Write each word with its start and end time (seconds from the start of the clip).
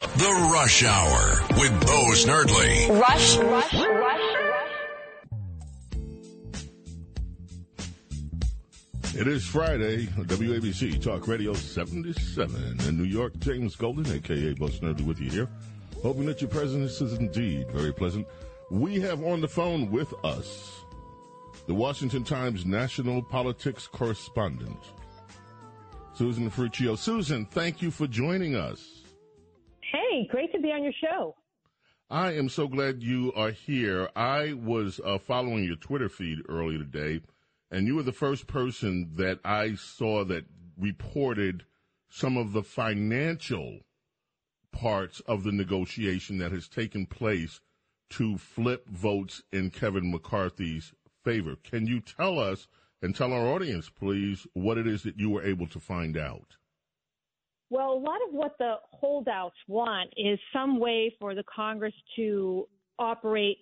The 0.00 0.48
Rush 0.50 0.82
Hour 0.82 1.42
with 1.60 1.78
Bo 1.82 2.12
Snerdley. 2.14 2.88
Rush, 2.98 3.36
rush, 3.36 3.74
rush, 3.74 4.34
rush. 4.34 4.70
It 9.14 9.28
is 9.28 9.44
Friday, 9.44 10.06
WABC 10.06 11.02
Talk 11.02 11.28
Radio 11.28 11.52
77 11.52 12.80
in 12.88 12.96
New 12.96 13.04
York. 13.04 13.36
James 13.40 13.76
Golden, 13.76 14.10
aka 14.10 14.54
Bo 14.54 14.68
Snerdley, 14.68 15.04
with 15.04 15.20
you 15.20 15.30
here. 15.30 15.48
Hoping 16.02 16.24
that 16.26 16.40
your 16.40 16.48
presence 16.48 17.02
is 17.02 17.12
indeed 17.18 17.70
very 17.70 17.92
pleasant. 17.92 18.26
We 18.70 19.00
have 19.00 19.22
on 19.22 19.42
the 19.42 19.48
phone 19.48 19.90
with 19.90 20.14
us 20.24 20.80
the 21.66 21.74
Washington 21.74 22.24
Times 22.24 22.64
national 22.64 23.22
politics 23.22 23.86
correspondent, 23.86 24.80
Susan 26.14 26.50
Ferrechio. 26.50 26.96
Susan, 26.96 27.44
thank 27.44 27.82
you 27.82 27.90
for 27.90 28.06
joining 28.06 28.56
us. 28.56 28.99
Hey, 29.92 30.28
great 30.30 30.52
to 30.52 30.60
be 30.60 30.68
on 30.68 30.84
your 30.84 30.92
show. 31.00 31.34
I 32.08 32.32
am 32.32 32.48
so 32.48 32.68
glad 32.68 33.02
you 33.02 33.32
are 33.34 33.50
here. 33.50 34.08
I 34.14 34.52
was 34.52 35.00
uh, 35.04 35.18
following 35.18 35.64
your 35.64 35.76
Twitter 35.76 36.08
feed 36.08 36.38
earlier 36.48 36.78
today, 36.78 37.22
and 37.72 37.86
you 37.86 37.96
were 37.96 38.04
the 38.04 38.12
first 38.12 38.46
person 38.46 39.10
that 39.16 39.40
I 39.44 39.74
saw 39.74 40.24
that 40.26 40.44
reported 40.78 41.64
some 42.08 42.36
of 42.36 42.52
the 42.52 42.62
financial 42.62 43.80
parts 44.70 45.20
of 45.20 45.42
the 45.42 45.52
negotiation 45.52 46.38
that 46.38 46.52
has 46.52 46.68
taken 46.68 47.06
place 47.06 47.60
to 48.10 48.38
flip 48.38 48.88
votes 48.88 49.42
in 49.52 49.70
Kevin 49.70 50.10
McCarthy's 50.10 50.92
favor. 51.24 51.56
Can 51.64 51.86
you 51.86 52.00
tell 52.00 52.38
us 52.38 52.68
and 53.02 53.14
tell 53.14 53.32
our 53.32 53.46
audience, 53.46 53.88
please, 53.88 54.46
what 54.52 54.78
it 54.78 54.86
is 54.86 55.02
that 55.02 55.18
you 55.18 55.30
were 55.30 55.42
able 55.42 55.66
to 55.68 55.80
find 55.80 56.16
out? 56.16 56.56
Well, 57.70 57.92
a 57.92 57.98
lot 57.98 58.18
of 58.28 58.34
what 58.34 58.56
the 58.58 58.74
holdouts 58.90 59.54
want 59.68 60.12
is 60.16 60.38
some 60.52 60.80
way 60.80 61.14
for 61.20 61.34
the 61.36 61.44
Congress 61.44 61.94
to 62.16 62.68
operate 62.98 63.58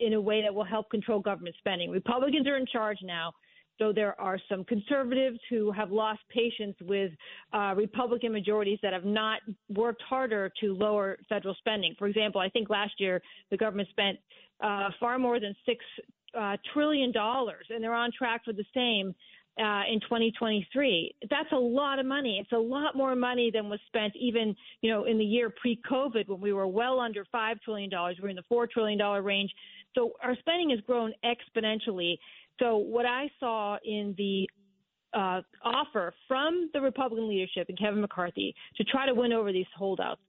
in 0.00 0.12
a 0.14 0.20
way 0.20 0.42
that 0.42 0.54
will 0.54 0.64
help 0.64 0.88
control 0.90 1.20
government 1.20 1.56
spending. 1.58 1.90
Republicans 1.90 2.46
are 2.46 2.56
in 2.56 2.66
charge 2.66 2.98
now. 3.02 3.32
So 3.78 3.92
there 3.92 4.18
are 4.20 4.38
some 4.48 4.64
conservatives 4.64 5.38
who 5.50 5.72
have 5.72 5.90
lost 5.90 6.20
patience 6.32 6.76
with 6.82 7.10
uh, 7.52 7.74
Republican 7.76 8.32
majorities 8.32 8.78
that 8.82 8.92
have 8.92 9.04
not 9.04 9.40
worked 9.68 10.02
harder 10.02 10.52
to 10.60 10.74
lower 10.74 11.18
federal 11.28 11.56
spending. 11.56 11.96
For 11.98 12.06
example, 12.06 12.40
I 12.40 12.48
think 12.48 12.70
last 12.70 12.92
year 12.98 13.20
the 13.50 13.56
government 13.56 13.88
spent 13.90 14.18
uh, 14.60 14.90
far 15.00 15.18
more 15.18 15.40
than 15.40 15.56
six 15.66 15.84
uh, 16.38 16.56
trillion 16.72 17.10
dollars, 17.10 17.66
and 17.68 17.82
they're 17.82 17.94
on 17.94 18.10
track 18.16 18.44
for 18.44 18.52
the 18.52 18.64
same 18.72 19.12
uh, 19.58 19.82
in 19.90 20.00
2023. 20.00 21.14
That's 21.30 21.52
a 21.52 21.56
lot 21.56 21.98
of 21.98 22.06
money. 22.06 22.38
It's 22.40 22.52
a 22.52 22.58
lot 22.58 22.96
more 22.96 23.14
money 23.14 23.50
than 23.52 23.68
was 23.68 23.80
spent 23.86 24.14
even, 24.16 24.56
you 24.80 24.90
know, 24.90 25.04
in 25.04 25.18
the 25.18 25.24
year 25.24 25.50
pre-COVID 25.60 26.28
when 26.28 26.40
we 26.40 26.52
were 26.52 26.66
well 26.66 26.98
under 27.00 27.24
$5 27.32 27.60
trillion. 27.62 27.90
We're 28.20 28.28
in 28.30 28.36
the 28.36 28.42
$4 28.50 28.68
trillion 28.68 28.98
range. 29.24 29.52
So 29.94 30.12
our 30.22 30.36
spending 30.38 30.70
has 30.70 30.80
grown 30.80 31.12
exponentially. 31.24 32.18
So 32.58 32.76
what 32.76 33.06
I 33.06 33.30
saw 33.38 33.78
in 33.84 34.14
the 34.18 34.48
uh, 35.16 35.42
offer 35.62 36.12
from 36.26 36.70
the 36.72 36.80
Republican 36.80 37.28
leadership 37.28 37.68
and 37.68 37.78
Kevin 37.78 38.00
McCarthy 38.00 38.54
to 38.76 38.84
try 38.84 39.06
to 39.06 39.14
win 39.14 39.32
over 39.32 39.52
these 39.52 39.66
holdouts 39.76 40.20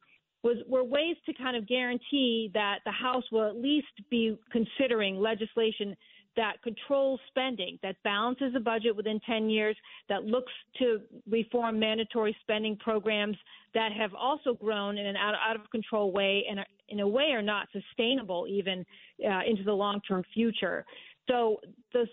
was 0.44 0.58
were 0.68 0.84
ways 0.84 1.16
to 1.26 1.34
kind 1.34 1.58
of 1.58 1.68
guarantee 1.68 2.52
that 2.54 2.80
the 2.86 2.92
House 2.92 3.24
will 3.32 3.48
at 3.50 3.56
least 3.56 3.88
be 4.12 4.38
considering 4.52 5.16
legislation 5.18 5.96
that 6.36 6.62
controls 6.64 7.20
spending, 7.28 7.80
that 7.84 7.96
balances 8.04 8.54
the 8.54 8.60
budget 8.60 8.96
within 8.96 9.20
10 9.26 9.50
years, 9.50 9.76
that 10.10 10.26
looks 10.26 10.52
to 10.80 11.02
reform 11.30 11.80
mandatory 11.80 12.36
spending 12.42 12.76
programs 12.78 13.38
that 13.74 13.92
have 13.92 14.14
also 14.14 14.54
grown 14.54 14.98
in 14.98 15.06
an 15.06 15.16
out, 15.16 15.36
out 15.36 15.56
of 15.56 15.70
control 15.72 16.12
way 16.12 16.46
and 16.50 16.60
in 16.90 17.00
a 17.00 17.08
way 17.08 17.32
are 17.32 17.42
not 17.42 17.68
sustainable 17.72 18.46
even 18.48 18.86
uh, 19.28 19.42
into 19.48 19.64
the 19.64 19.74
long 19.74 20.02
term 20.08 20.24
future. 20.34 20.86
So 21.30 21.58
the 21.94 22.06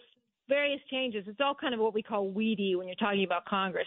various 0.48 0.80
changes, 0.90 1.24
it's 1.26 1.40
all 1.40 1.54
kind 1.54 1.74
of 1.74 1.80
what 1.80 1.94
we 1.94 2.02
call 2.02 2.30
weedy 2.30 2.76
when 2.76 2.86
you're 2.86 2.96
talking 2.96 3.24
about 3.24 3.44
Congress. 3.44 3.86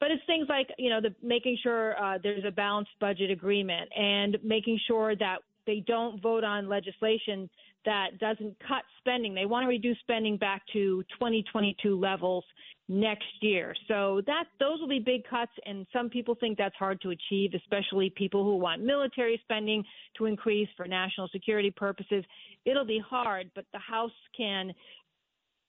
But 0.00 0.10
it's 0.10 0.22
things 0.26 0.46
like, 0.48 0.68
you 0.76 0.90
know, 0.90 1.00
the 1.00 1.14
making 1.22 1.58
sure 1.62 1.96
uh, 2.02 2.18
there's 2.22 2.44
a 2.44 2.50
balanced 2.50 2.90
budget 3.00 3.30
agreement 3.30 3.88
and 3.96 4.38
making 4.42 4.78
sure 4.86 5.16
that 5.16 5.38
they 5.66 5.82
don't 5.86 6.20
vote 6.20 6.44
on 6.44 6.68
legislation 6.68 7.48
that 7.84 8.18
doesn't 8.18 8.56
cut 8.66 8.82
spending. 8.98 9.34
They 9.34 9.46
want 9.46 9.64
to 9.64 9.68
reduce 9.68 9.98
spending 10.00 10.36
back 10.36 10.62
to 10.72 11.02
2022 11.18 11.98
levels 11.98 12.44
next 12.88 13.24
year. 13.40 13.74
So 13.88 14.20
that 14.26 14.44
those 14.60 14.80
will 14.80 14.88
be 14.88 14.98
big 14.98 15.22
cuts 15.28 15.52
and 15.64 15.86
some 15.92 16.10
people 16.10 16.34
think 16.38 16.58
that's 16.58 16.76
hard 16.76 17.00
to 17.02 17.10
achieve, 17.10 17.52
especially 17.54 18.10
people 18.10 18.44
who 18.44 18.56
want 18.56 18.82
military 18.82 19.40
spending 19.42 19.82
to 20.18 20.26
increase 20.26 20.68
for 20.76 20.86
national 20.86 21.28
security 21.28 21.70
purposes. 21.70 22.24
It'll 22.64 22.84
be 22.84 23.02
hard, 23.06 23.50
but 23.54 23.64
the 23.72 23.78
House 23.78 24.10
can 24.36 24.72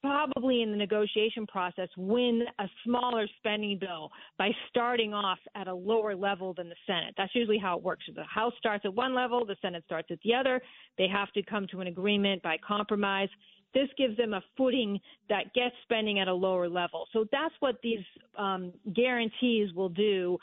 probably 0.05 0.61
in 0.61 0.69
the 0.69 0.77
negotiation 0.77 1.47
process 1.47 1.89
win 1.97 2.43
a 2.59 2.65
smaller 2.83 3.27
spending 3.37 3.79
bill 3.79 4.11
by 4.37 4.49
starting 4.69 5.13
off 5.13 5.39
at 5.55 5.67
a 5.67 5.73
lower 5.73 6.15
level 6.15 6.53
than 6.53 6.69
the 6.69 6.75
Senate. 6.85 7.15
That's 7.17 7.33
usually 7.33 7.57
how 7.57 7.77
it 7.77 7.83
works. 7.83 8.03
The 8.13 8.23
House 8.23 8.53
starts 8.59 8.85
at 8.85 8.93
one 8.93 9.15
level, 9.15 9.45
the 9.45 9.55
Senate 9.61 9.83
starts 9.85 10.09
at 10.11 10.19
the 10.23 10.33
other. 10.35 10.61
They 10.99 11.07
have 11.07 11.31
to 11.31 11.41
come 11.41 11.65
to 11.71 11.81
an 11.81 11.87
agreement 11.87 12.43
by 12.43 12.57
compromise. 12.65 13.29
This 13.73 13.89
gives 13.97 14.15
them 14.15 14.33
a 14.33 14.41
footing 14.55 14.99
that 15.27 15.53
gets 15.53 15.75
spending 15.83 16.19
at 16.19 16.27
a 16.27 16.33
lower 16.33 16.69
level. 16.69 17.07
So 17.11 17.25
that's 17.31 17.55
what 17.59 17.75
these 17.81 18.05
um, 18.37 18.71
guarantees 18.95 19.73
will 19.73 19.89
do 19.89 20.37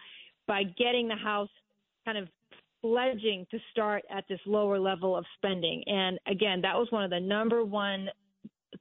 by 0.49 0.65
getting 0.65 1.06
the 1.06 1.17
House 1.17 1.49
kind 2.05 2.19
of 2.19 2.28
pledging 2.83 3.47
to 3.53 3.59
start 3.71 4.03
at 4.11 4.25
this 4.28 4.41
lower 4.45 4.78
level 4.78 5.17
of 5.17 5.25
spending. 5.37 5.84
And 5.87 6.19
again, 6.27 6.61
that 6.62 6.75
was 6.75 6.89
one 6.91 7.05
of 7.05 7.11
the 7.11 7.21
number 7.21 7.65
one 7.65 8.09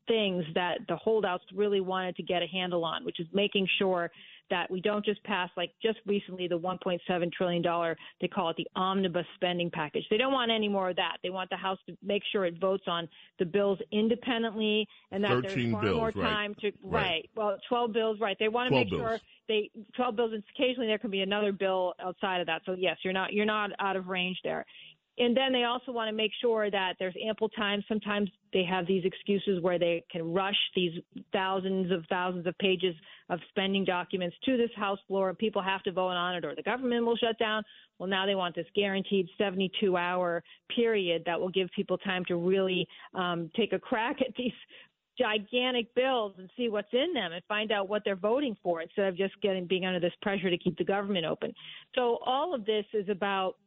things 0.07 0.43
that 0.55 0.79
the 0.87 0.95
holdouts 0.95 1.43
really 1.53 1.81
wanted 1.81 2.15
to 2.15 2.23
get 2.23 2.41
a 2.41 2.47
handle 2.47 2.83
on, 2.83 3.03
which 3.05 3.19
is 3.19 3.27
making 3.33 3.67
sure 3.77 4.11
that 4.49 4.69
we 4.69 4.81
don't 4.81 5.03
just 5.05 5.23
pass, 5.23 5.49
like 5.55 5.71
just 5.81 5.97
recently, 6.05 6.47
the 6.47 6.59
$1.7 6.59 7.31
trillion, 7.31 7.95
they 8.19 8.27
call 8.27 8.49
it 8.49 8.57
the 8.57 8.67
omnibus 8.75 9.25
spending 9.35 9.71
package. 9.71 10.03
They 10.11 10.17
don't 10.17 10.33
want 10.33 10.51
any 10.51 10.67
more 10.67 10.89
of 10.89 10.97
that. 10.97 11.17
They 11.23 11.29
want 11.29 11.49
the 11.49 11.55
House 11.55 11.79
to 11.87 11.97
make 12.03 12.21
sure 12.31 12.45
it 12.45 12.59
votes 12.59 12.83
on 12.85 13.07
the 13.39 13.45
bills 13.45 13.79
independently 13.93 14.85
and 15.11 15.23
that 15.23 15.41
there's 15.41 15.71
far 15.71 15.81
bills, 15.81 15.95
more 15.95 16.11
right. 16.15 16.29
time 16.29 16.55
to, 16.59 16.71
Right. 16.83 17.01
right. 17.01 17.29
Well, 17.35 17.57
12 17.69 17.93
bills, 17.93 18.19
right. 18.19 18.35
They 18.39 18.49
want 18.49 18.67
to 18.67 18.71
12 18.71 18.85
make 18.85 18.99
sure 18.99 19.19
they, 19.47 19.69
12 19.95 20.15
bills, 20.17 20.31
and 20.33 20.43
occasionally 20.53 20.87
there 20.87 20.99
can 20.99 21.11
be 21.11 21.21
another 21.21 21.53
bill 21.53 21.93
outside 22.03 22.41
of 22.41 22.47
that. 22.47 22.61
So 22.65 22.75
yes, 22.77 22.97
you're 23.03 23.13
not, 23.13 23.31
you're 23.31 23.45
not 23.45 23.71
out 23.79 23.95
of 23.95 24.07
range 24.07 24.37
there. 24.43 24.65
And 25.21 25.37
then 25.37 25.53
they 25.53 25.65
also 25.65 25.91
want 25.91 26.09
to 26.09 26.15
make 26.15 26.31
sure 26.41 26.71
that 26.71 26.95
there's 26.97 27.13
ample 27.23 27.47
time. 27.49 27.83
Sometimes 27.87 28.27
they 28.53 28.63
have 28.63 28.87
these 28.87 29.05
excuses 29.05 29.61
where 29.61 29.77
they 29.77 30.03
can 30.11 30.33
rush 30.33 30.57
these 30.75 30.93
thousands 31.31 31.91
of 31.91 32.03
thousands 32.09 32.47
of 32.47 32.57
pages 32.57 32.95
of 33.29 33.39
spending 33.49 33.85
documents 33.85 34.35
to 34.45 34.57
this 34.57 34.71
House 34.75 34.97
floor, 35.07 35.29
and 35.29 35.37
people 35.37 35.61
have 35.61 35.83
to 35.83 35.91
vote 35.91 36.07
on 36.07 36.37
it, 36.37 36.43
or 36.43 36.55
the 36.55 36.63
government 36.63 37.05
will 37.05 37.15
shut 37.17 37.37
down. 37.37 37.61
Well, 37.99 38.09
now 38.09 38.25
they 38.25 38.33
want 38.33 38.55
this 38.55 38.65
guaranteed 38.75 39.27
72 39.37 39.95
hour 39.95 40.43
period 40.75 41.21
that 41.27 41.39
will 41.39 41.49
give 41.49 41.69
people 41.75 41.99
time 41.99 42.25
to 42.25 42.35
really 42.35 42.87
um, 43.13 43.51
take 43.55 43.73
a 43.73 43.79
crack 43.79 44.21
at 44.21 44.33
these 44.35 44.53
gigantic 45.19 45.93
bills 45.93 46.33
and 46.39 46.49
see 46.57 46.67
what's 46.67 46.91
in 46.93 47.13
them 47.13 47.31
and 47.31 47.43
find 47.47 47.71
out 47.71 47.87
what 47.87 48.01
they're 48.03 48.15
voting 48.15 48.57
for 48.63 48.81
instead 48.81 49.05
of 49.05 49.15
just 49.15 49.39
getting 49.43 49.67
being 49.67 49.85
under 49.85 49.99
this 49.99 50.13
pressure 50.23 50.49
to 50.49 50.57
keep 50.57 50.75
the 50.79 50.83
government 50.83 51.27
open. 51.27 51.53
So 51.93 52.17
all 52.25 52.55
of 52.55 52.65
this 52.65 52.85
is 52.93 53.07
about 53.07 53.57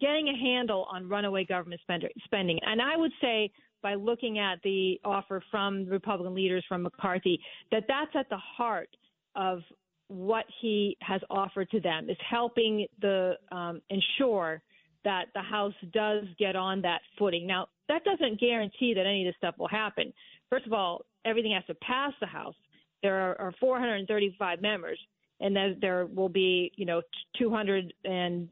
getting 0.00 0.28
a 0.28 0.36
handle 0.36 0.86
on 0.90 1.08
runaway 1.08 1.44
government 1.44 1.80
spend- 1.82 2.08
spending. 2.24 2.58
And 2.62 2.80
I 2.80 2.96
would 2.96 3.12
say 3.20 3.50
by 3.82 3.94
looking 3.94 4.38
at 4.38 4.58
the 4.62 5.00
offer 5.04 5.42
from 5.50 5.86
Republican 5.86 6.34
leaders 6.34 6.64
from 6.68 6.82
McCarthy 6.82 7.40
that 7.70 7.84
that's 7.88 8.12
at 8.14 8.28
the 8.30 8.38
heart 8.38 8.88
of 9.34 9.60
what 10.08 10.44
he 10.60 10.96
has 11.00 11.20
offered 11.30 11.70
to 11.70 11.80
them 11.80 12.08
is 12.08 12.16
helping 12.28 12.86
the 13.00 13.34
um, 13.50 13.80
ensure 13.90 14.62
that 15.04 15.26
the 15.34 15.40
House 15.40 15.74
does 15.92 16.24
get 16.38 16.54
on 16.54 16.80
that 16.82 17.00
footing. 17.18 17.46
Now, 17.46 17.66
that 17.88 18.04
doesn't 18.04 18.38
guarantee 18.38 18.94
that 18.94 19.06
any 19.06 19.26
of 19.26 19.32
this 19.32 19.36
stuff 19.38 19.56
will 19.58 19.68
happen. 19.68 20.12
First 20.50 20.66
of 20.66 20.72
all, 20.72 21.04
everything 21.24 21.52
has 21.52 21.64
to 21.66 21.74
pass 21.74 22.12
the 22.20 22.26
House. 22.26 22.54
There 23.02 23.16
are, 23.16 23.40
are 23.40 23.54
435 23.58 24.62
members, 24.62 24.98
and 25.40 25.56
then 25.56 25.78
there 25.80 26.06
will 26.06 26.28
be, 26.28 26.70
you 26.76 26.86
know, 26.86 27.02
200 27.38 27.92
and 28.04 28.48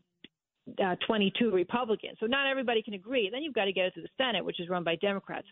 uh, 0.82 0.96
22 1.06 1.50
Republicans. 1.50 2.16
So 2.20 2.26
not 2.26 2.46
everybody 2.46 2.82
can 2.82 2.94
agree. 2.94 3.28
Then 3.30 3.42
you've 3.42 3.54
got 3.54 3.64
to 3.64 3.72
get 3.72 3.86
it 3.86 3.94
to 3.94 4.02
the 4.02 4.08
Senate, 4.16 4.44
which 4.44 4.60
is 4.60 4.68
run 4.68 4.84
by 4.84 4.96
Democrats. 4.96 5.46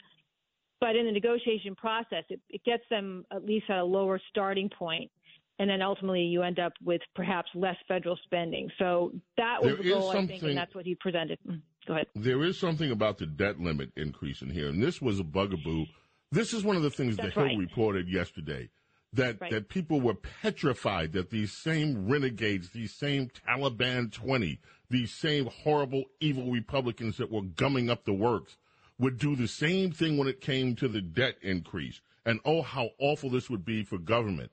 But 0.81 0.95
in 0.95 1.07
the 1.07 1.13
negotiation 1.13 1.75
process, 1.75 2.25
it, 2.29 2.41
it 2.49 2.63
gets 2.65 2.85
them 2.89 3.25
at 3.33 3.45
least 3.45 3.67
at 3.69 3.79
a 3.79 3.85
lower 3.85 4.21
starting 4.31 4.71
point 4.71 5.11
and 5.59 5.69
then 5.69 5.83
ultimately 5.83 6.23
you 6.23 6.43
end 6.43 6.59
up 6.59 6.73
with 6.85 7.01
perhaps 7.15 7.49
less 7.55 7.77
federal 7.87 8.17
spending. 8.25 8.71
So 8.79 9.13
that 9.37 9.63
was 9.63 9.75
There 9.75 9.83
the 9.83 9.91
goal, 9.91 10.11
I 10.11 10.27
think, 10.27 10.43
and 10.43 10.57
that's 10.57 10.75
what 10.75 10.85
he 10.85 10.95
presented. 10.95 11.39
Mm, 11.47 11.61
Go 11.87 11.95
ahead. 11.95 12.07
There 12.15 12.45
is 12.45 12.59
something 12.59 12.91
about 12.91 13.19
the 13.19 13.27
debt 13.27 13.59
limit 13.59 13.91
increase 13.97 14.43
in 14.43 14.51
here, 14.51 14.69
and 14.69 14.83
this 14.83 15.01
was 15.01 15.19
a 15.19 15.25
bugaboo. 15.25 15.87
This 16.31 16.53
is 16.53 16.63
one 16.63 16.77
of 16.77 16.83
the 16.83 16.91
things 16.91 17.17
That's 17.17 17.35
the 17.35 17.41
Hill 17.41 17.49
right. 17.49 17.59
reported 17.59 18.09
yesterday 18.09 18.69
that 19.13 19.41
Right. 19.41 19.51
that 19.51 19.69
people 19.69 20.01
were 20.01 20.15
petrified 20.15 21.13
that 21.13 21.31
these 21.31 21.53
same 21.53 22.09
renegades, 22.09 22.71
these 22.71 22.95
same 22.95 23.29
Taliban 23.31 24.13
twenty, 24.13 24.61
these 24.91 25.13
same 25.13 25.47
horrible, 25.47 26.05
evil 26.21 26.51
Republicans 26.51 27.17
that 27.17 27.31
were 27.31 27.43
gumming 27.43 27.89
up 27.91 28.05
the 28.05 28.13
works 28.13 28.57
would 28.99 29.19
do 29.19 29.35
the 29.37 29.49
same 29.49 29.93
thing 29.93 30.17
when 30.19 30.29
it 30.29 30.41
came 30.41 30.75
to 30.77 30.89
the 30.89 31.01
debt 31.01 31.37
increase. 31.41 32.01
And 32.27 32.41
oh, 32.45 32.63
how 32.63 32.91
awful 32.99 33.31
this 33.31 33.49
would 33.49 33.65
be 33.65 33.83
for 33.85 33.97
government. 33.99 34.51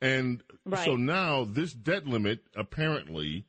And 0.00 0.42
Right. 0.64 0.84
so 0.84 0.96
now 0.96 1.44
this 1.44 1.72
debt 1.74 2.06
limit 2.06 2.44
apparently. 2.56 3.44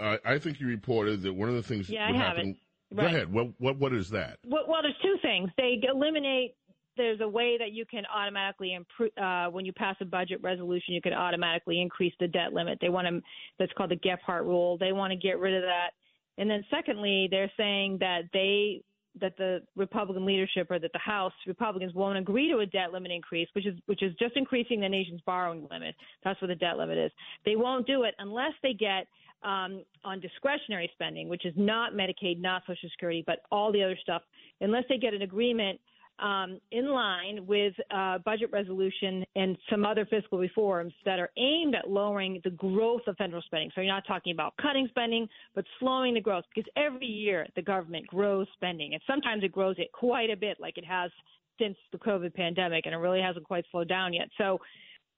I 0.00 0.18
I 0.24 0.38
think 0.38 0.60
you 0.60 0.66
reported 0.68 1.22
that 1.22 1.32
one 1.34 1.48
of 1.48 1.54
the 1.56 1.62
things 1.62 1.88
Yeah, 1.90 2.06
would 2.10 2.16
I 2.16 2.24
happen. 2.24 2.50
it. 2.90 2.96
Go 2.96 3.02
ahead. 3.04 3.32
What 3.32 3.48
what 3.60 3.76
what 3.76 3.92
is 3.92 4.10
that? 4.10 4.38
Well, 4.46 4.64
well, 4.66 4.82
there's 4.82 4.94
two 5.02 5.16
things. 5.22 5.50
They 5.56 5.80
eliminate. 5.82 6.54
There's 6.98 7.20
a 7.22 7.28
way 7.28 7.56
that 7.58 7.72
you 7.72 7.86
can 7.86 8.04
automatically 8.14 8.74
improve 8.74 9.10
uh, 9.16 9.46
when 9.46 9.64
you 9.64 9.72
pass 9.72 9.96
a 10.00 10.04
budget 10.04 10.42
resolution. 10.42 10.92
You 10.92 11.00
can 11.00 11.14
automatically 11.14 11.80
increase 11.80 12.12
the 12.20 12.28
debt 12.28 12.52
limit. 12.52 12.78
They 12.80 12.90
want 12.90 13.06
to. 13.06 13.22
That's 13.58 13.72
called 13.72 13.90
the 13.90 13.96
Gephardt 13.96 14.42
rule. 14.42 14.76
They 14.76 14.92
want 14.92 15.12
to 15.12 15.16
get 15.16 15.38
rid 15.38 15.54
of 15.54 15.62
that. 15.62 15.90
And 16.36 16.50
then 16.50 16.64
secondly, 16.70 17.28
they're 17.30 17.50
saying 17.56 17.98
that 18.00 18.24
they 18.32 18.82
that 19.20 19.36
the 19.36 19.62
Republican 19.76 20.24
leadership 20.24 20.70
or 20.70 20.78
that 20.78 20.92
the 20.92 20.98
House 20.98 21.32
Republicans 21.46 21.94
won't 21.94 22.18
agree 22.18 22.50
to 22.50 22.58
a 22.58 22.66
debt 22.66 22.92
limit 22.92 23.10
increase, 23.10 23.48
which 23.54 23.66
is 23.66 23.74
which 23.86 24.02
is 24.02 24.14
just 24.18 24.36
increasing 24.36 24.80
the 24.80 24.88
nation's 24.88 25.20
borrowing 25.26 25.66
limit. 25.70 25.94
That's 26.24 26.40
what 26.40 26.48
the 26.48 26.54
debt 26.54 26.76
limit 26.76 26.98
is. 26.98 27.10
They 27.44 27.56
won't 27.56 27.86
do 27.86 28.04
it 28.04 28.14
unless 28.18 28.52
they 28.62 28.74
get 28.74 29.06
um, 29.42 29.82
on 30.04 30.20
discretionary 30.20 30.90
spending, 30.94 31.28
which 31.28 31.44
is 31.44 31.54
not 31.56 31.92
Medicaid, 31.92 32.40
not 32.40 32.62
Social 32.66 32.88
Security, 32.90 33.22
but 33.26 33.40
all 33.50 33.72
the 33.72 33.82
other 33.82 33.96
stuff. 34.02 34.22
Unless 34.60 34.84
they 34.88 34.98
get 34.98 35.14
an 35.14 35.22
agreement 35.22 35.80
um, 36.20 36.60
in 36.72 36.88
line 36.90 37.46
with 37.46 37.74
uh, 37.90 38.18
budget 38.18 38.50
resolution 38.52 39.24
and 39.36 39.56
some 39.70 39.84
other 39.84 40.06
fiscal 40.06 40.38
reforms 40.38 40.92
that 41.04 41.18
are 41.18 41.30
aimed 41.36 41.74
at 41.74 41.88
lowering 41.88 42.40
the 42.44 42.50
growth 42.50 43.02
of 43.06 43.16
federal 43.16 43.42
spending. 43.42 43.70
So 43.74 43.80
you're 43.80 43.92
not 43.92 44.06
talking 44.06 44.32
about 44.32 44.54
cutting 44.60 44.86
spending, 44.90 45.28
but 45.54 45.64
slowing 45.78 46.14
the 46.14 46.20
growth 46.20 46.44
because 46.54 46.70
every 46.76 47.06
year 47.06 47.46
the 47.56 47.62
government 47.62 48.06
grows 48.06 48.46
spending, 48.54 48.94
and 48.94 49.02
sometimes 49.06 49.44
it 49.44 49.52
grows 49.52 49.76
it 49.78 49.92
quite 49.92 50.30
a 50.30 50.36
bit, 50.36 50.58
like 50.60 50.78
it 50.78 50.84
has 50.84 51.10
since 51.58 51.76
the 51.92 51.98
COVID 51.98 52.34
pandemic, 52.34 52.86
and 52.86 52.94
it 52.94 52.98
really 52.98 53.20
hasn't 53.20 53.44
quite 53.44 53.64
slowed 53.70 53.88
down 53.88 54.12
yet. 54.12 54.28
So 54.38 54.60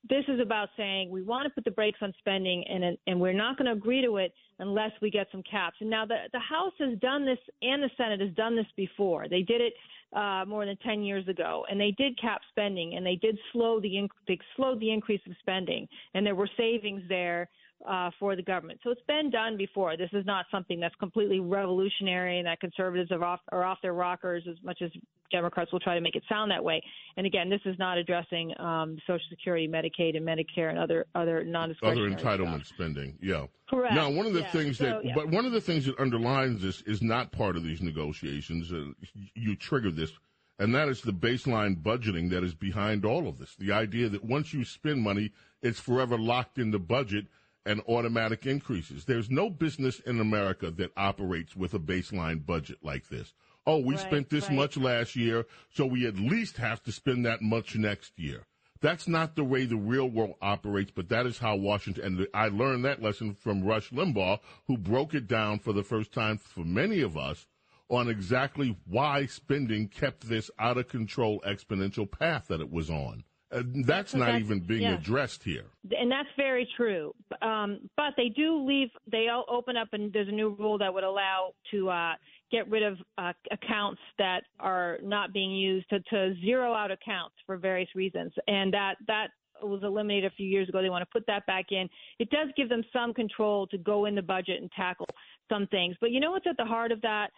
this 0.08 0.24
is 0.28 0.40
about 0.40 0.70
saying 0.76 1.10
we 1.10 1.22
want 1.22 1.44
to 1.44 1.50
put 1.50 1.64
the 1.64 1.70
brakes 1.70 1.98
on 2.00 2.12
spending 2.18 2.64
and 2.66 2.96
and 3.06 3.20
we're 3.20 3.32
not 3.32 3.58
going 3.58 3.66
to 3.66 3.72
agree 3.72 4.02
to 4.02 4.16
it 4.16 4.32
unless 4.58 4.92
we 5.02 5.10
get 5.10 5.26
some 5.30 5.42
caps. 5.42 5.76
And 5.80 5.90
now 5.90 6.06
the 6.06 6.16
the 6.32 6.40
House 6.40 6.72
has 6.78 6.98
done 7.00 7.26
this 7.26 7.38
and 7.62 7.82
the 7.82 7.90
Senate 7.96 8.20
has 8.20 8.34
done 8.34 8.56
this 8.56 8.66
before. 8.76 9.28
They 9.28 9.42
did 9.42 9.60
it 9.60 9.74
uh, 10.16 10.44
more 10.46 10.66
than 10.66 10.76
10 10.78 11.02
years 11.02 11.28
ago, 11.28 11.64
and 11.70 11.80
they 11.80 11.92
did 11.92 12.20
cap 12.20 12.40
spending 12.50 12.96
and 12.96 13.04
they 13.04 13.16
did 13.16 13.38
slow 13.52 13.80
the 13.80 13.90
inc- 13.90 14.08
they 14.26 14.38
slowed 14.56 14.80
the 14.80 14.90
increase 14.90 15.20
of 15.26 15.34
spending, 15.40 15.86
and 16.14 16.26
there 16.26 16.34
were 16.34 16.48
savings 16.56 17.02
there 17.08 17.48
uh, 17.88 18.10
for 18.18 18.36
the 18.36 18.42
government. 18.42 18.80
So 18.84 18.90
it's 18.90 19.00
been 19.08 19.30
done 19.30 19.56
before. 19.56 19.96
This 19.96 20.10
is 20.12 20.24
not 20.26 20.46
something 20.50 20.80
that's 20.80 20.94
completely 20.96 21.40
revolutionary 21.40 22.38
and 22.38 22.46
that 22.46 22.60
conservatives 22.60 23.10
are 23.10 23.24
off 23.24 23.40
are 23.52 23.64
off 23.64 23.78
their 23.82 23.94
rockers 23.94 24.44
as 24.50 24.56
much 24.62 24.82
as 24.82 24.90
Democrats 25.32 25.70
will 25.72 25.80
try 25.80 25.94
to 25.94 26.00
make 26.00 26.16
it 26.16 26.22
sound 26.28 26.50
that 26.50 26.62
way. 26.62 26.82
And 27.16 27.24
again, 27.26 27.48
this 27.48 27.60
is 27.64 27.78
not 27.78 27.96
addressing 27.98 28.52
um, 28.58 28.98
Social 29.06 29.24
Security, 29.30 29.68
Medicaid, 29.68 30.16
and 30.16 30.26
Medicare 30.26 30.70
and 30.70 30.78
other 30.78 31.06
other 31.14 31.38
Other 31.38 31.44
non-discretionary 31.44 32.14
entitlement 32.14 32.66
stuff. 32.66 32.76
spending. 32.76 33.18
Yeah. 33.22 33.46
Correct. 33.68 33.94
Now, 33.94 34.10
one 34.10 34.26
of 34.26 34.32
the 34.32 34.40
Yeah. 34.40 34.50
things 34.50 34.78
So, 34.78 34.84
that, 34.84 35.04
yeah. 35.04 35.12
but 35.14 35.28
one 35.28 35.46
of 35.46 35.52
the 35.52 35.60
things 35.60 35.86
that 35.86 35.98
underlines 35.98 36.60
this 36.62 36.82
is 36.82 37.00
not 37.02 37.30
part 37.32 37.56
of 37.56 37.62
these 37.62 37.80
negotiations. 37.80 38.72
Uh, 38.72 38.92
you 39.34 39.54
triggered 39.56 39.94
this, 39.96 40.12
and 40.58 40.74
that 40.74 40.88
is 40.88 41.00
the 41.02 41.12
baseline 41.12 41.80
budgeting 41.80 42.30
that 42.30 42.42
is 42.42 42.54
behind 42.54 43.04
all 43.04 43.28
of 43.28 43.38
this. 43.38 43.54
The 43.56 43.72
idea 43.72 44.08
that 44.08 44.24
once 44.24 44.52
you 44.52 44.64
spend 44.64 45.00
money, 45.02 45.30
it's 45.62 45.78
forever 45.78 46.18
locked 46.18 46.58
in 46.58 46.72
the 46.72 46.78
budget 46.80 47.26
and 47.70 47.80
automatic 47.88 48.46
increases. 48.46 49.04
There's 49.04 49.30
no 49.30 49.48
business 49.48 50.00
in 50.00 50.18
America 50.18 50.70
that 50.72 50.90
operates 50.96 51.54
with 51.54 51.72
a 51.72 51.78
baseline 51.78 52.44
budget 52.44 52.78
like 52.82 53.08
this. 53.08 53.32
Oh, 53.64 53.78
we 53.78 53.94
Right, 53.94 54.00
spent 54.00 54.30
this 54.30 54.48
right. 54.48 54.56
much 54.56 54.76
last 54.76 55.14
year, 55.14 55.46
so 55.70 55.86
we 55.86 56.04
at 56.06 56.16
least 56.16 56.56
have 56.56 56.82
to 56.82 56.92
spend 56.92 57.24
that 57.24 57.42
much 57.42 57.76
next 57.76 58.18
year. 58.18 58.46
That's 58.80 59.06
not 59.06 59.36
the 59.36 59.44
way 59.44 59.66
the 59.66 59.76
real 59.76 60.08
world 60.08 60.34
operates, 60.42 60.90
but 60.90 61.10
that 61.10 61.26
is 61.26 61.38
how 61.38 61.54
Washington, 61.54 62.18
and 62.18 62.26
I 62.34 62.48
learned 62.48 62.84
that 62.86 63.02
lesson 63.02 63.34
from 63.34 63.62
Rush 63.62 63.90
Limbaugh, 63.90 64.40
who 64.66 64.76
broke 64.78 65.14
it 65.14 65.28
down 65.28 65.58
for 65.58 65.72
the 65.72 65.84
first 65.84 66.12
time 66.12 66.38
for 66.38 66.64
many 66.64 67.02
of 67.02 67.16
us 67.16 67.46
on 67.88 68.08
exactly 68.08 68.76
why 68.86 69.26
spending 69.26 69.86
kept 69.88 70.28
this 70.28 70.50
out 70.58 70.78
of 70.78 70.88
control 70.88 71.40
exponential 71.46 72.10
path 72.10 72.46
that 72.48 72.60
it 72.60 72.70
was 72.72 72.88
on. 72.88 73.22
Uh, 73.52 73.62
that's 73.84 74.12
So 74.12 74.18
not 74.18 74.26
that's- 74.26 74.42
even 74.42 74.60
being 74.60 74.82
yeah. 74.82 74.94
addressed 74.94 75.42
here. 75.42 75.64
and 75.98 76.10
that's 76.10 76.28
very 76.36 76.68
true. 76.76 77.12
Um, 77.42 77.88
but 77.96 78.14
they 78.16 78.28
do 78.28 78.64
leave. 78.64 78.90
They 79.10 79.26
all 79.28 79.44
open 79.48 79.76
up, 79.76 79.88
and 79.92 80.12
there's 80.12 80.28
a 80.28 80.32
new 80.32 80.50
rule 80.50 80.78
that 80.78 80.92
would 80.94 81.04
allow 81.04 81.52
to 81.72 81.90
uh, 81.90 82.14
get 82.52 82.68
rid 82.70 82.82
of 82.84 82.98
uh, 83.18 83.32
accounts 83.50 84.00
that 84.18 84.44
are 84.60 84.98
not 85.02 85.32
being 85.32 85.50
used 85.50 85.88
to, 85.90 86.00
to 86.10 86.34
zero 86.40 86.72
out 86.74 86.90
accounts 86.90 87.34
for 87.46 87.56
various 87.56 87.88
reasons, 87.94 88.32
and 88.46 88.72
that 88.72 88.96
that 89.08 89.28
was 89.62 89.82
eliminated 89.82 90.30
a 90.30 90.34
few 90.36 90.46
years 90.46 90.68
ago. 90.68 90.80
They 90.80 90.88
want 90.88 91.02
to 91.02 91.10
put 91.12 91.26
that 91.26 91.44
back 91.46 91.66
in. 91.70 91.88
It 92.18 92.30
does 92.30 92.48
give 92.56 92.68
them 92.70 92.82
some 92.92 93.12
control 93.12 93.66
to 93.68 93.78
go 93.78 94.06
in 94.06 94.14
the 94.14 94.22
budget 94.22 94.60
and 94.62 94.70
tackle 94.72 95.06
some 95.50 95.66
things. 95.66 95.96
But 96.00 96.12
you 96.12 96.20
know 96.20 96.30
what's 96.30 96.46
at 96.46 96.56
the 96.56 96.64
heart 96.64 96.92
of 96.92 97.00
that? 97.02 97.30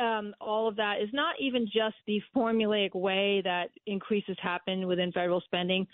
Um, 0.00 0.34
all 0.40 0.68
of 0.68 0.76
that 0.76 1.00
is 1.02 1.08
not 1.12 1.34
even 1.40 1.66
just 1.66 1.96
the 2.06 2.20
formulaic 2.34 2.94
way 2.94 3.40
that 3.44 3.70
increases 3.86 4.36
happen 4.40 4.86
within 4.86 5.12
federal 5.12 5.40
spending. 5.42 5.86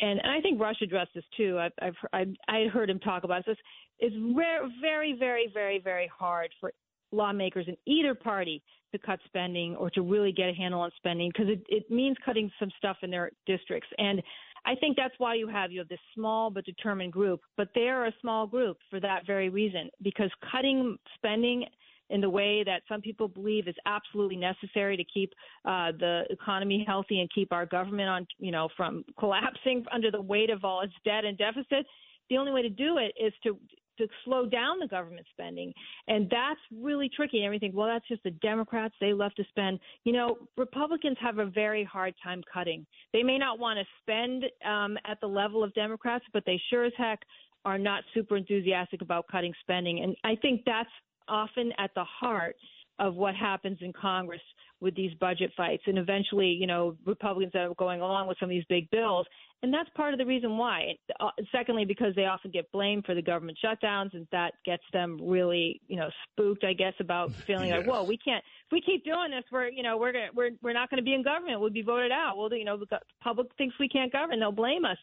And, 0.00 0.20
and 0.20 0.30
I 0.30 0.40
think 0.40 0.60
Rush 0.60 0.80
addressed 0.82 1.14
this 1.14 1.24
too. 1.36 1.58
I've, 1.58 1.94
I've, 2.12 2.28
I've 2.48 2.72
heard 2.72 2.90
him 2.90 2.98
talk 3.00 3.24
about 3.24 3.44
this. 3.46 3.56
It's 3.98 4.14
rare, 4.36 4.62
very, 4.80 5.16
very, 5.18 5.50
very, 5.52 5.78
very 5.78 6.10
hard 6.16 6.50
for 6.60 6.72
lawmakers 7.12 7.66
in 7.68 7.76
either 7.86 8.14
party 8.14 8.62
to 8.92 8.98
cut 8.98 9.20
spending 9.26 9.76
or 9.76 9.90
to 9.90 10.02
really 10.02 10.32
get 10.32 10.48
a 10.48 10.52
handle 10.52 10.80
on 10.80 10.90
spending 10.96 11.30
because 11.32 11.48
it, 11.48 11.62
it 11.68 11.90
means 11.90 12.16
cutting 12.24 12.50
some 12.58 12.70
stuff 12.78 12.96
in 13.02 13.10
their 13.10 13.30
districts. 13.46 13.88
And 13.98 14.22
I 14.66 14.74
think 14.76 14.96
that's 14.96 15.14
why 15.18 15.34
you 15.34 15.46
have 15.48 15.70
you 15.72 15.80
have 15.80 15.88
this 15.88 15.98
small 16.14 16.50
but 16.50 16.64
determined 16.64 17.12
group. 17.12 17.40
But 17.56 17.68
they 17.74 17.88
are 17.88 18.06
a 18.06 18.14
small 18.20 18.46
group 18.46 18.78
for 18.90 19.00
that 19.00 19.26
very 19.26 19.48
reason 19.48 19.90
because 20.02 20.30
cutting 20.50 20.96
spending 21.16 21.66
in 22.10 22.20
the 22.20 22.30
way 22.30 22.62
that 22.64 22.82
some 22.88 23.00
people 23.00 23.28
believe 23.28 23.68
is 23.68 23.74
absolutely 23.86 24.36
necessary 24.36 24.96
to 24.96 25.04
keep 25.04 25.32
uh, 25.64 25.92
the 25.98 26.22
economy 26.30 26.84
healthy 26.86 27.20
and 27.20 27.30
keep 27.34 27.52
our 27.52 27.66
government 27.66 28.08
on, 28.08 28.26
you 28.38 28.52
know, 28.52 28.68
from 28.76 29.04
collapsing 29.18 29.84
under 29.92 30.10
the 30.10 30.20
weight 30.20 30.50
of 30.50 30.64
all 30.64 30.82
its 30.82 30.92
debt 31.04 31.24
and 31.24 31.38
deficit. 31.38 31.86
The 32.30 32.38
only 32.38 32.52
way 32.52 32.62
to 32.62 32.70
do 32.70 32.98
it 32.98 33.12
is 33.22 33.32
to 33.44 33.58
to 33.96 34.08
slow 34.24 34.44
down 34.44 34.80
the 34.80 34.88
government 34.88 35.24
spending, 35.30 35.72
and 36.08 36.28
that's 36.28 36.58
really 36.76 37.08
tricky. 37.14 37.36
And 37.38 37.46
everything, 37.46 37.72
well, 37.72 37.86
that's 37.86 38.08
just 38.08 38.24
the 38.24 38.32
Democrats; 38.32 38.92
they 39.00 39.12
love 39.12 39.32
to 39.36 39.44
spend. 39.50 39.78
You 40.02 40.12
know, 40.12 40.38
Republicans 40.56 41.16
have 41.20 41.38
a 41.38 41.46
very 41.46 41.84
hard 41.84 42.12
time 42.20 42.42
cutting. 42.52 42.84
They 43.12 43.22
may 43.22 43.38
not 43.38 43.60
want 43.60 43.78
to 43.78 43.84
spend 44.02 44.46
um, 44.68 44.98
at 45.06 45.20
the 45.20 45.28
level 45.28 45.62
of 45.62 45.72
Democrats, 45.74 46.24
but 46.32 46.42
they 46.44 46.60
sure 46.70 46.84
as 46.84 46.92
heck 46.96 47.20
are 47.64 47.78
not 47.78 48.04
super 48.12 48.36
enthusiastic 48.36 49.00
about 49.00 49.26
cutting 49.30 49.54
spending. 49.60 50.02
And 50.02 50.16
I 50.24 50.34
think 50.36 50.62
that's 50.66 50.90
often 51.28 51.72
at 51.78 51.90
the 51.94 52.04
heart 52.04 52.56
of 52.98 53.14
what 53.14 53.34
happens 53.34 53.78
in 53.80 53.92
Congress 53.92 54.40
with 54.80 54.94
these 54.94 55.12
budget 55.14 55.50
fights. 55.56 55.82
And 55.86 55.98
eventually, 55.98 56.46
you 56.46 56.66
know, 56.66 56.96
Republicans 57.04 57.52
end 57.54 57.70
up 57.70 57.76
going 57.76 58.00
along 58.00 58.28
with 58.28 58.38
some 58.38 58.46
of 58.46 58.50
these 58.50 58.64
big 58.68 58.88
bills. 58.90 59.26
And 59.62 59.72
that's 59.72 59.88
part 59.96 60.12
of 60.12 60.18
the 60.18 60.26
reason 60.26 60.58
why. 60.58 60.94
Uh, 61.18 61.30
secondly, 61.50 61.86
because 61.86 62.14
they 62.14 62.26
often 62.26 62.50
get 62.50 62.70
blamed 62.70 63.06
for 63.06 63.14
the 63.14 63.22
government 63.22 63.58
shutdowns, 63.64 64.12
and 64.12 64.28
that 64.30 64.52
gets 64.64 64.82
them 64.92 65.18
really, 65.22 65.80
you 65.88 65.96
know, 65.96 66.10
spooked, 66.30 66.64
I 66.64 66.74
guess, 66.74 66.92
about 67.00 67.32
feeling 67.46 67.70
like, 67.70 67.86
whoa, 67.86 68.04
we 68.04 68.18
can't, 68.18 68.44
if 68.66 68.72
we 68.72 68.82
keep 68.82 69.04
doing 69.04 69.30
this, 69.30 69.44
we're, 69.50 69.68
you 69.68 69.82
know, 69.82 69.96
we're 69.96 70.12
gonna, 70.12 70.28
we're, 70.34 70.50
we're 70.62 70.74
not 70.74 70.90
going 70.90 70.98
to 70.98 71.04
be 71.04 71.14
in 71.14 71.22
government. 71.22 71.60
We'll 71.60 71.70
be 71.70 71.82
voted 71.82 72.12
out. 72.12 72.36
Well, 72.36 72.52
you 72.52 72.64
know, 72.64 72.76
the 72.76 73.00
public 73.22 73.48
thinks 73.56 73.74
we 73.80 73.88
can't 73.88 74.12
govern. 74.12 74.38
They'll 74.38 74.52
blame 74.52 74.84
us 74.84 74.98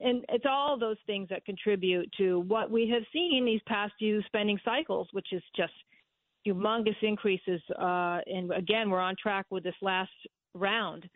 and 0.00 0.24
it's 0.28 0.44
all 0.48 0.78
those 0.78 0.96
things 1.06 1.28
that 1.30 1.44
contribute 1.44 2.10
to 2.18 2.40
what 2.40 2.70
we 2.70 2.88
have 2.88 3.02
seen 3.12 3.44
these 3.44 3.60
past 3.66 3.92
few 3.98 4.22
spending 4.26 4.58
cycles, 4.64 5.08
which 5.12 5.28
is 5.32 5.42
just 5.56 5.72
humongous 6.46 6.96
increases. 7.02 7.60
Uh, 7.78 8.18
and 8.26 8.52
again, 8.52 8.90
we're 8.90 9.00
on 9.00 9.14
track 9.20 9.46
with 9.50 9.64
this 9.64 9.74
last 9.82 10.10
round 10.54 11.08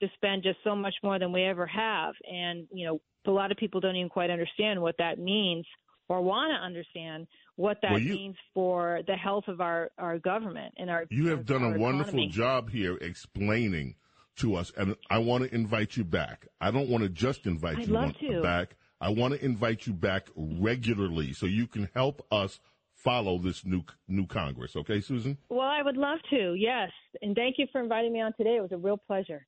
to 0.00 0.08
spend 0.14 0.42
just 0.42 0.58
so 0.62 0.76
much 0.76 0.94
more 1.02 1.18
than 1.18 1.32
we 1.32 1.42
ever 1.42 1.66
have. 1.66 2.14
And 2.30 2.66
you 2.72 2.86
know, 2.86 3.00
a 3.26 3.30
lot 3.30 3.50
of 3.50 3.58
people 3.58 3.80
don't 3.80 3.96
even 3.96 4.08
quite 4.08 4.30
understand 4.30 4.80
what 4.80 4.94
that 4.98 5.18
means 5.18 5.66
or 6.08 6.22
want 6.22 6.50
to 6.52 6.64
understand 6.64 7.26
what 7.56 7.78
that 7.82 7.90
Well, 7.92 8.00
you- 8.00 8.14
means 8.14 8.36
for 8.54 9.00
the 9.06 9.16
health 9.16 9.44
of 9.48 9.60
our, 9.60 9.90
our 9.98 10.18
government 10.18 10.72
and 10.78 10.88
our 10.88 11.04
You 11.10 11.26
have 11.28 11.44
done 11.44 11.62
our 11.64 11.74
a 11.74 11.78
wonderful 11.78 12.10
economy. 12.14 12.28
job 12.28 12.70
here 12.70 12.96
explaining 13.00 13.96
to 14.38 14.56
us, 14.56 14.72
and 14.76 14.96
I 15.10 15.18
want 15.18 15.44
to 15.44 15.54
invite 15.54 15.96
you 15.96 16.04
back. 16.04 16.46
I 16.60 16.70
don't 16.70 16.88
want 16.88 17.02
to 17.02 17.08
just 17.08 17.46
invite 17.46 17.78
I'd 17.78 17.86
you 17.86 17.94
love 17.94 18.14
to. 18.20 18.42
back. 18.42 18.76
I 19.00 19.10
want 19.10 19.34
to 19.34 19.44
invite 19.44 19.86
you 19.86 19.92
back 19.92 20.28
regularly 20.36 21.32
so 21.32 21.46
you 21.46 21.66
can 21.66 21.88
help 21.94 22.26
us 22.32 22.58
follow 22.94 23.38
this 23.38 23.64
new 23.64 23.82
new 24.08 24.26
Congress. 24.26 24.74
Okay, 24.74 25.00
Susan? 25.00 25.38
Well, 25.48 25.68
I 25.68 25.82
would 25.82 25.96
love 25.96 26.18
to, 26.30 26.54
yes. 26.54 26.90
And 27.22 27.36
thank 27.36 27.56
you 27.58 27.66
for 27.70 27.80
inviting 27.80 28.12
me 28.12 28.20
on 28.20 28.32
today. 28.36 28.56
It 28.56 28.62
was 28.62 28.72
a 28.72 28.76
real 28.76 28.96
pleasure. 28.96 29.46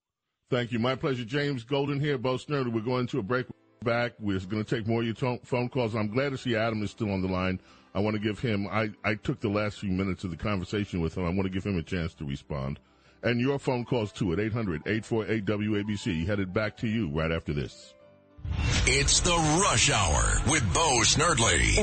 Thank 0.50 0.72
you. 0.72 0.78
My 0.78 0.94
pleasure. 0.94 1.24
James 1.24 1.64
Golden 1.64 2.00
here, 2.00 2.18
Bo 2.18 2.34
Snerdley. 2.34 2.72
We're 2.72 2.80
going 2.80 3.06
to 3.08 3.18
a 3.18 3.22
break. 3.22 3.46
Back. 3.82 4.12
We're 4.20 4.38
going 4.40 4.62
to 4.62 4.76
take 4.76 4.86
more 4.86 5.00
of 5.00 5.06
your 5.06 5.38
phone 5.42 5.70
calls. 5.70 5.94
I'm 5.94 6.08
glad 6.08 6.32
to 6.32 6.36
see 6.36 6.54
Adam 6.54 6.82
is 6.82 6.90
still 6.90 7.10
on 7.10 7.22
the 7.22 7.28
line. 7.28 7.58
I 7.94 8.00
want 8.00 8.14
to 8.14 8.20
give 8.20 8.38
him, 8.38 8.68
I, 8.70 8.90
I 9.04 9.14
took 9.14 9.40
the 9.40 9.48
last 9.48 9.78
few 9.78 9.90
minutes 9.90 10.22
of 10.22 10.30
the 10.30 10.36
conversation 10.36 11.00
with 11.00 11.16
him. 11.16 11.24
I 11.24 11.30
want 11.30 11.44
to 11.44 11.48
give 11.48 11.64
him 11.64 11.78
a 11.78 11.82
chance 11.82 12.12
to 12.16 12.26
respond. 12.26 12.78
And 13.22 13.40
your 13.40 13.58
phone 13.58 13.84
calls 13.84 14.12
too 14.12 14.32
at 14.32 14.40
800 14.40 14.82
848 14.86 15.44
WABC. 15.44 16.26
Headed 16.26 16.52
back 16.52 16.76
to 16.78 16.88
you 16.88 17.08
right 17.10 17.30
after 17.30 17.52
this. 17.52 17.94
It's 18.86 19.20
the 19.20 19.36
Rush 19.62 19.90
Hour 19.90 20.40
with 20.50 20.62
Bo 20.72 21.00
Snerdley. 21.02 21.76